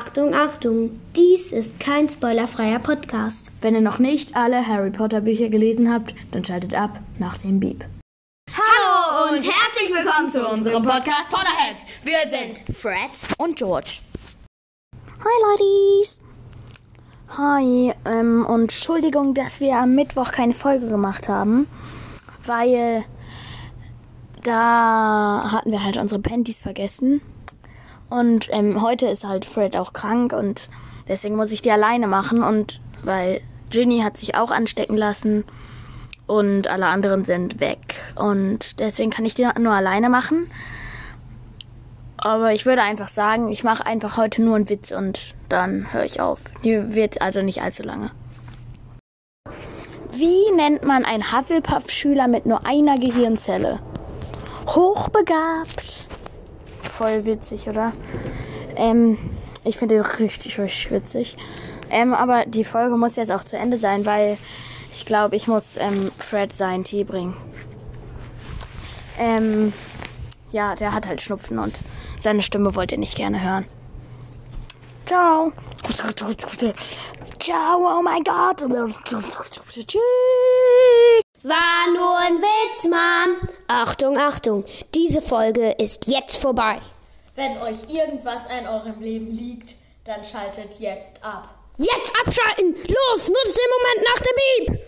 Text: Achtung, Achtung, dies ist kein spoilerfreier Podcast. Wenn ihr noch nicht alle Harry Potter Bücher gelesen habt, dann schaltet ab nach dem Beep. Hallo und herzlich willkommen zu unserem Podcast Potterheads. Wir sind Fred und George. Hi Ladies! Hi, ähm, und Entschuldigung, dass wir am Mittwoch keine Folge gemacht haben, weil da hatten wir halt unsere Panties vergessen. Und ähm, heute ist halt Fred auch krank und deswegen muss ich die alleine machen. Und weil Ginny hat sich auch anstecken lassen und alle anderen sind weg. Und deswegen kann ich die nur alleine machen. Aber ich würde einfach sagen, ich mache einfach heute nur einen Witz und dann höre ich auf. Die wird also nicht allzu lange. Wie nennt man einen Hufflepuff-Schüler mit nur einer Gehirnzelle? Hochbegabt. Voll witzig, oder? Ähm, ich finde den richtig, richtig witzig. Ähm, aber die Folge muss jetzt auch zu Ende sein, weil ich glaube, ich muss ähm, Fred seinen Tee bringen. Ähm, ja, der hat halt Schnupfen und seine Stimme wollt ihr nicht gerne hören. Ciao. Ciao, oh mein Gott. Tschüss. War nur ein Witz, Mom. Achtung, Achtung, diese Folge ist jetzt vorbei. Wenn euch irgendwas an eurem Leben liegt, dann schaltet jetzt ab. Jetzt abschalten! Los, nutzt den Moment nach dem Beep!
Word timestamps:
Achtung, 0.00 0.32
Achtung, 0.32 1.00
dies 1.16 1.50
ist 1.50 1.80
kein 1.80 2.08
spoilerfreier 2.08 2.78
Podcast. 2.78 3.50
Wenn 3.60 3.74
ihr 3.74 3.80
noch 3.80 3.98
nicht 3.98 4.36
alle 4.36 4.64
Harry 4.64 4.90
Potter 4.90 5.22
Bücher 5.22 5.48
gelesen 5.48 5.92
habt, 5.92 6.14
dann 6.30 6.44
schaltet 6.44 6.72
ab 6.72 7.00
nach 7.18 7.36
dem 7.36 7.58
Beep. 7.58 7.84
Hallo 8.48 9.32
und 9.32 9.42
herzlich 9.42 9.92
willkommen 9.92 10.30
zu 10.30 10.46
unserem 10.46 10.84
Podcast 10.84 11.28
Potterheads. 11.30 11.84
Wir 12.04 12.20
sind 12.30 12.76
Fred 12.76 13.10
und 13.38 13.56
George. 13.56 13.98
Hi 15.18 15.50
Ladies! 15.50 16.20
Hi, 17.36 17.92
ähm, 18.04 18.46
und 18.46 18.60
Entschuldigung, 18.60 19.34
dass 19.34 19.58
wir 19.58 19.78
am 19.78 19.96
Mittwoch 19.96 20.30
keine 20.30 20.54
Folge 20.54 20.86
gemacht 20.86 21.28
haben, 21.28 21.66
weil 22.46 23.04
da 24.44 25.48
hatten 25.50 25.72
wir 25.72 25.82
halt 25.82 25.96
unsere 25.96 26.20
Panties 26.20 26.62
vergessen. 26.62 27.20
Und 28.10 28.48
ähm, 28.50 28.82
heute 28.82 29.06
ist 29.06 29.24
halt 29.24 29.44
Fred 29.44 29.76
auch 29.76 29.92
krank 29.92 30.32
und 30.32 30.68
deswegen 31.08 31.36
muss 31.36 31.50
ich 31.50 31.62
die 31.62 31.70
alleine 31.70 32.06
machen. 32.06 32.42
Und 32.42 32.80
weil 33.02 33.40
Ginny 33.70 34.00
hat 34.00 34.16
sich 34.16 34.34
auch 34.34 34.50
anstecken 34.50 34.96
lassen 34.96 35.44
und 36.26 36.68
alle 36.68 36.86
anderen 36.86 37.24
sind 37.24 37.60
weg. 37.60 37.96
Und 38.14 38.80
deswegen 38.80 39.10
kann 39.10 39.24
ich 39.24 39.34
die 39.34 39.46
nur 39.58 39.72
alleine 39.72 40.08
machen. 40.08 40.50
Aber 42.16 42.52
ich 42.52 42.66
würde 42.66 42.82
einfach 42.82 43.08
sagen, 43.08 43.48
ich 43.48 43.62
mache 43.62 43.86
einfach 43.86 44.16
heute 44.16 44.42
nur 44.42 44.56
einen 44.56 44.68
Witz 44.68 44.90
und 44.90 45.34
dann 45.48 45.92
höre 45.92 46.04
ich 46.04 46.20
auf. 46.20 46.42
Die 46.64 46.94
wird 46.94 47.22
also 47.22 47.42
nicht 47.42 47.62
allzu 47.62 47.84
lange. 47.84 48.10
Wie 50.12 50.50
nennt 50.56 50.82
man 50.82 51.04
einen 51.04 51.30
Hufflepuff-Schüler 51.30 52.26
mit 52.26 52.44
nur 52.44 52.66
einer 52.66 52.96
Gehirnzelle? 52.96 53.78
Hochbegabt. 54.66 56.08
Voll 56.98 57.24
witzig, 57.24 57.68
oder? 57.68 57.92
Ähm, 58.74 59.18
ich 59.62 59.78
finde 59.78 59.94
den 59.94 60.04
richtig, 60.04 60.58
richtig 60.58 60.90
witzig. 60.90 61.36
Ähm, 61.90 62.12
aber 62.12 62.44
die 62.44 62.64
Folge 62.64 62.96
muss 62.96 63.14
jetzt 63.14 63.30
auch 63.30 63.44
zu 63.44 63.56
Ende 63.56 63.78
sein, 63.78 64.04
weil 64.04 64.36
ich 64.92 65.06
glaube, 65.06 65.36
ich 65.36 65.46
muss 65.46 65.76
ähm, 65.76 66.10
Fred 66.18 66.56
seinen 66.56 66.82
Tee 66.82 67.04
bringen. 67.04 67.36
Ähm, 69.16 69.72
ja, 70.50 70.74
der 70.74 70.92
hat 70.92 71.06
halt 71.06 71.22
Schnupfen 71.22 71.60
und 71.60 71.76
seine 72.18 72.42
Stimme 72.42 72.74
wollt 72.74 72.90
ihr 72.90 72.98
nicht 72.98 73.16
gerne 73.16 73.40
hören. 73.42 73.64
Ciao. 75.06 75.52
Ciao, 77.38 77.98
oh 77.98 78.02
mein 78.02 78.24
Gott. 78.24 78.66
Tschüss. 79.72 80.02
War 81.44 81.92
nur 81.92 82.18
ein 82.18 82.38
Witz, 82.38 82.82
Mom. 82.84 83.48
Achtung, 83.68 84.18
Achtung, 84.18 84.64
diese 84.92 85.22
Folge 85.22 85.70
ist 85.78 86.08
jetzt 86.08 86.36
vorbei. 86.36 86.80
Wenn 87.36 87.56
euch 87.58 87.88
irgendwas 87.88 88.48
an 88.48 88.66
eurem 88.66 89.00
Leben 89.00 89.30
liegt, 89.32 89.76
dann 90.04 90.24
schaltet 90.24 90.80
jetzt 90.80 91.22
ab. 91.22 91.48
Jetzt 91.76 92.12
abschalten! 92.20 92.74
Los, 92.74 93.28
nutzt 93.28 93.56
den 93.56 93.70
Moment 93.78 94.04
nach 94.04 94.20
dem 94.20 94.36
Beep! 94.66 94.80